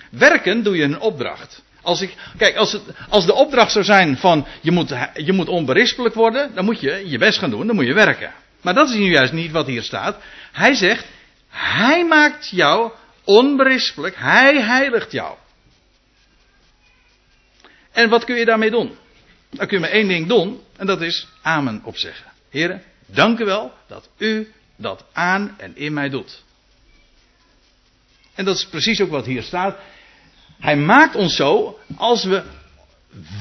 [0.09, 1.63] Werken doe je een opdracht.
[1.85, 5.47] Als ik, kijk, als, het, als de opdracht zou zijn van je moet, je moet
[5.47, 8.33] onberispelijk worden, dan moet je je best gaan doen, dan moet je werken.
[8.61, 10.17] Maar dat is nu juist niet wat hier staat.
[10.51, 11.05] Hij zegt,
[11.49, 12.91] hij maakt jou
[13.23, 15.35] onberispelijk, hij heiligt jou.
[17.91, 18.97] En wat kun je daarmee doen?
[19.49, 22.31] Dan kun je maar één ding doen, en dat is amen opzeggen.
[22.49, 26.43] Heren, dank u wel dat u dat aan en in mij doet.
[28.35, 29.77] En dat is precies ook wat hier staat.
[30.59, 32.43] Hij maakt ons zo als we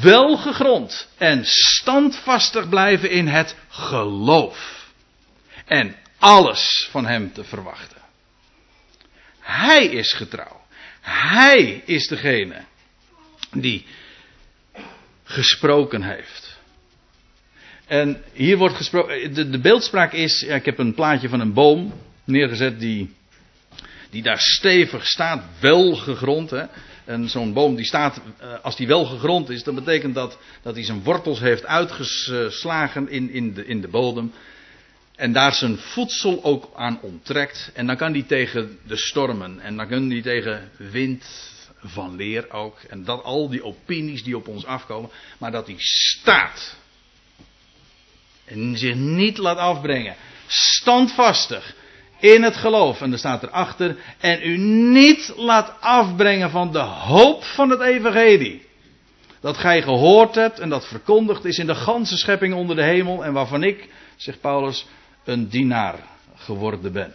[0.03, 4.89] welgegrond en standvastig blijven in het geloof.
[5.65, 7.99] En alles van Hem te verwachten.
[9.41, 10.63] Hij is getrouw.
[11.01, 12.65] Hij is degene
[13.53, 13.87] die
[15.25, 16.59] gesproken heeft.
[17.87, 19.35] En hier wordt gesproken.
[19.35, 20.43] De, beeldspraak is.
[20.43, 21.93] Ik heb een plaatje van een boom
[22.25, 23.15] neergezet die.
[24.15, 26.51] Die daar stevig staat, wel gegrond.
[26.51, 26.65] Hè.
[27.05, 30.75] En zo'n boom die staat, eh, als die wel gegrond is, dan betekent dat dat
[30.75, 34.33] hij zijn wortels heeft uitgeslagen in, in, de, in de bodem.
[35.17, 37.71] En daar zijn voedsel ook aan onttrekt.
[37.75, 39.61] En dan kan die tegen de stormen.
[39.61, 41.25] En dan kan die tegen wind
[41.79, 42.79] van leer ook.
[42.89, 45.11] En dat al die opinies die op ons afkomen.
[45.39, 46.77] Maar dat die staat.
[48.45, 50.17] En zich niet laat afbrengen.
[50.47, 51.75] Standvastig
[52.25, 53.01] in het geloof.
[53.01, 53.97] En er staat erachter.
[54.19, 54.57] En u
[54.93, 58.67] niet laat afbrengen van de hoop van het evangelie.
[59.41, 63.25] Dat gij gehoord hebt en dat verkondigd is in de ganse schepping onder de hemel.
[63.25, 64.87] En waarvan ik, zegt Paulus,
[65.25, 65.99] een dienaar
[66.37, 67.15] geworden ben.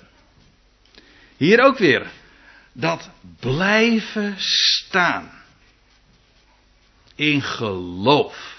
[1.38, 2.08] Hier ook weer.
[2.72, 5.32] Dat blijven staan.
[7.15, 8.58] In geloof.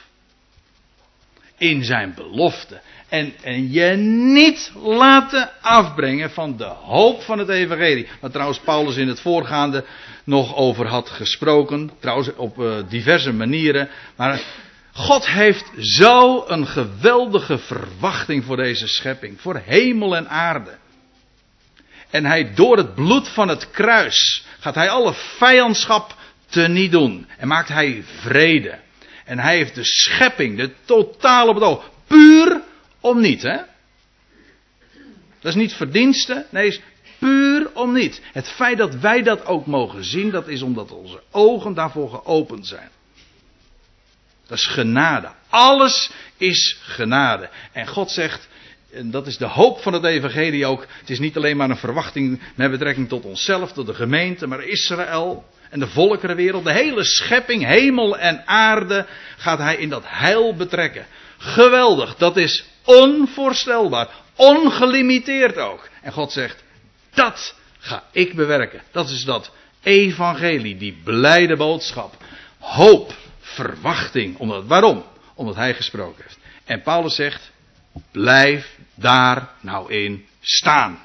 [1.57, 2.81] In zijn belofte.
[3.11, 3.97] En, en je
[4.33, 8.09] niet laten afbrengen van de hoop van het evangelie.
[8.21, 9.85] Waar trouwens Paulus in het voorgaande
[10.25, 11.91] nog over had gesproken.
[12.01, 13.89] Trouwens op uh, diverse manieren.
[14.17, 14.43] Maar
[14.93, 19.41] God heeft zo een geweldige verwachting voor deze schepping.
[19.41, 20.79] Voor hemel en aarde.
[22.11, 26.15] En hij door het bloed van het kruis gaat hij alle vijandschap
[26.49, 27.29] teniet doen.
[27.39, 28.79] En maakt hij vrede.
[29.25, 32.60] En hij heeft de schepping, de totale bedoel, puur
[33.01, 33.57] om niet, hè?
[35.41, 36.81] Dat is niet verdienste, nee, is
[37.19, 38.23] puur om niet.
[38.33, 42.67] Het feit dat wij dat ook mogen zien, dat is omdat onze ogen daarvoor geopend
[42.67, 42.89] zijn.
[44.47, 45.31] Dat is genade.
[45.49, 47.49] Alles is genade.
[47.73, 48.49] En God zegt,
[48.93, 50.87] en dat is de hoop van het evangelie ook.
[51.01, 54.63] Het is niet alleen maar een verwachting met betrekking tot onszelf, tot de gemeente, maar
[54.63, 60.55] Israël en de volkerenwereld, de hele schepping, hemel en aarde, gaat hij in dat heil
[60.55, 61.07] betrekken.
[61.39, 62.65] Geweldig, dat is
[62.99, 65.89] onvoorstelbaar, ongelimiteerd ook.
[66.03, 66.65] En God zegt,
[67.15, 68.83] dat ga ik bewerken.
[68.93, 72.17] Dat is dat evangelie, die blijde boodschap.
[72.59, 74.39] Hoop, verwachting.
[74.39, 75.05] Omdat, waarom?
[75.35, 76.39] Omdat hij gesproken heeft.
[76.65, 77.51] En Paulus zegt,
[78.11, 81.01] blijf daar nou in staan.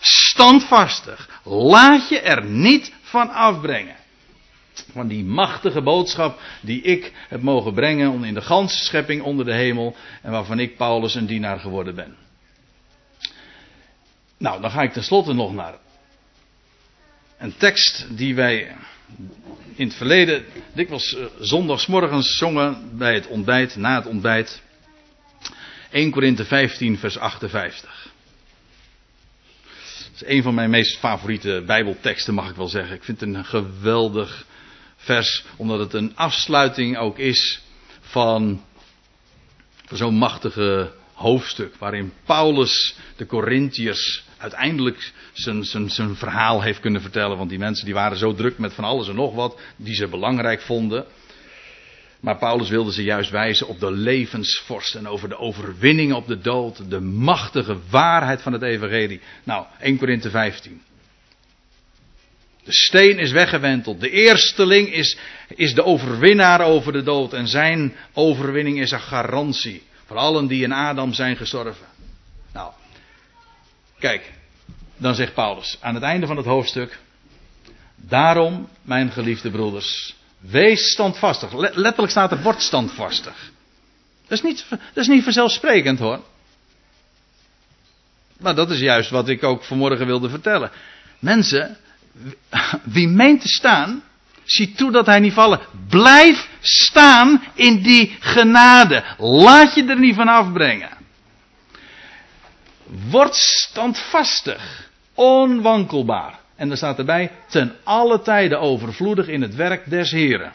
[0.00, 1.40] Standvastig.
[1.44, 3.96] Laat je er niet van afbrengen.
[4.92, 9.54] Van die machtige boodschap die ik heb mogen brengen in de ganse schepping onder de
[9.54, 9.96] hemel.
[10.22, 12.16] En waarvan ik Paulus een dienaar geworden ben.
[14.38, 15.74] Nou, dan ga ik tenslotte nog naar
[17.38, 18.76] een tekst die wij
[19.74, 24.62] in het verleden dikwijls uh, zondagsmorgens zongen bij het ontbijt, na het ontbijt.
[25.90, 28.10] 1 Korinthe 15, vers 58.
[30.12, 32.96] Dat is een van mijn meest favoriete Bijbelteksten, mag ik wel zeggen.
[32.96, 34.46] Ik vind het een geweldig
[35.08, 37.60] vers, omdat het een afsluiting ook is
[38.00, 38.62] van,
[39.90, 41.74] zo'n machtige hoofdstuk.
[41.78, 47.36] Waarin Paulus de Corinthiërs uiteindelijk zijn, zijn, zijn verhaal heeft kunnen vertellen.
[47.36, 50.08] Want die mensen die waren zo druk met van alles en nog wat die ze
[50.08, 51.04] belangrijk vonden.
[52.20, 56.38] Maar Paulus wilde ze juist wijzen op de levensvorst en over de overwinningen op de
[56.38, 56.90] dood.
[56.90, 59.20] De machtige waarheid van het evangelie.
[59.44, 60.82] Nou, 1 Korinthe 15.
[62.64, 64.00] De steen is weggewenteld.
[64.00, 67.32] De eersteling is, is de overwinnaar over de dood.
[67.32, 69.82] En zijn overwinning is een garantie.
[70.06, 71.86] Voor allen die in Adam zijn gestorven.
[72.52, 72.72] Nou,
[73.98, 74.32] kijk.
[74.96, 76.98] Dan zegt Paulus aan het einde van het hoofdstuk.
[77.96, 81.52] Daarom, mijn geliefde broeders, wees standvastig.
[81.54, 83.50] Letterlijk staat er, word standvastig.
[84.28, 86.20] Dat is niet, dat is niet vanzelfsprekend hoor.
[88.38, 90.70] Maar dat is juist wat ik ook vanmorgen wilde vertellen.
[91.18, 91.76] Mensen,
[92.82, 94.02] wie meent te staan,
[94.44, 95.60] zie toe dat hij niet vallen.
[95.88, 99.04] Blijf staan in die genade.
[99.18, 100.96] Laat je er niet van afbrengen.
[103.10, 106.38] Word standvastig, onwankelbaar.
[106.56, 110.52] En er staat erbij, ten alle tijden overvloedig in het werk des Heren.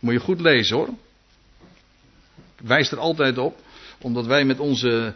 [0.00, 0.88] Moet je goed lezen hoor.
[2.58, 3.58] Ik wijs er altijd op,
[4.00, 5.14] omdat wij met onze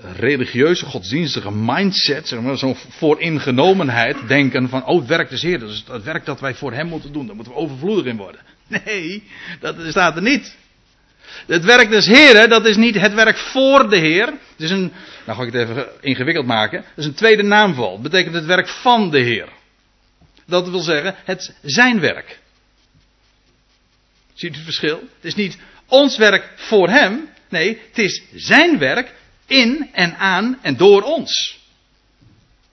[0.00, 5.70] religieuze, godsdienstige mindset, zeg maar, zo'n vooringenomenheid, denken van, oh, het werk des Heer, dat
[5.70, 8.40] is het werk dat wij voor Hem moeten doen, daar moeten we overvloedig in worden.
[8.84, 9.22] Nee,
[9.60, 10.56] dat staat er niet.
[11.46, 14.26] Het werk des Heeren, dat is niet het werk voor de Heer.
[14.26, 14.92] Het is een,
[15.26, 17.92] nou ga ik het even ingewikkeld maken, dat is een tweede naamval.
[17.92, 19.48] Het betekent het werk van de Heer.
[20.46, 22.38] Dat wil zeggen, het zijn werk.
[24.34, 24.96] Ziet u het verschil?
[24.96, 29.12] Het is niet ons werk voor Hem, nee, het is zijn werk
[29.46, 31.58] in en aan en door ons.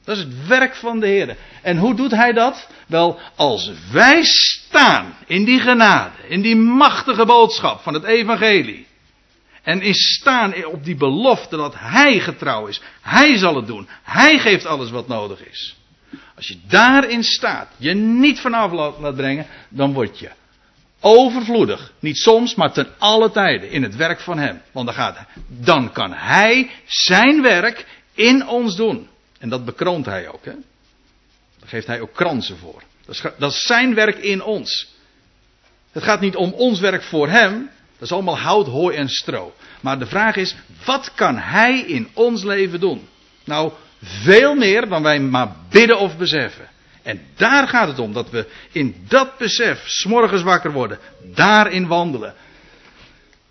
[0.04, 1.38] Dat is het werk van de Heer.
[1.62, 2.68] En hoe doet hij dat?
[2.88, 8.88] Wel, als wij staan in die genade, in die machtige boodschap van het evangelie.
[9.62, 12.82] En is staan op die belofte dat hij getrouw is.
[13.02, 13.88] Hij zal het doen.
[14.04, 15.76] Hij geeft alles wat nodig is.
[16.36, 20.30] Als je daarin staat, je niet vanaf laat brengen, dan word je
[21.06, 21.92] Overvloedig.
[22.00, 24.62] Niet soms, maar ten alle tijden in het werk van Hem.
[24.72, 29.08] Want dan, gaat, dan kan Hij zijn werk in ons doen.
[29.40, 30.46] En dat bekroont Hij ook.
[30.46, 30.52] Hè?
[31.60, 32.82] Daar geeft Hij ook kransen voor.
[33.06, 34.94] Dat is, dat is zijn werk in ons.
[35.92, 37.70] Het gaat niet om ons werk voor Hem.
[37.94, 39.54] Dat is allemaal hout, hooi en stro.
[39.82, 43.08] Maar de vraag is, wat kan Hij in ons leven doen?
[43.44, 46.70] Nou, veel meer dan wij maar bidden of beseffen.
[47.04, 51.00] En daar gaat het om, dat we in dat besef s'morgens wakker worden,
[51.34, 52.34] daarin wandelen.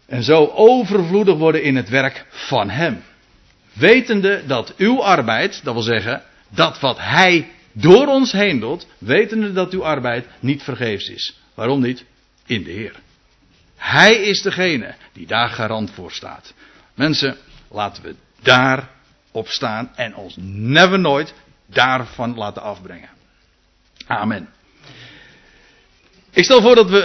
[0.06, 3.02] En zo overvloedig worden in het werk van Hem.
[3.72, 9.52] Wetende dat uw arbeid, dat wil zeggen, dat wat Hij door ons heen doet, wetende
[9.52, 11.40] dat uw arbeid niet vergeefs is.
[11.54, 12.04] Waarom niet?
[12.46, 12.94] In de Heer.
[13.76, 16.54] Hij is degene die daar garant voor staat.
[16.94, 17.36] Mensen,
[17.70, 18.88] laten we daar
[19.30, 21.34] op staan en ons never nooit
[21.66, 23.11] daarvan laten afbrengen.
[24.06, 24.48] Amen.
[26.30, 27.00] Ik stel voor dat we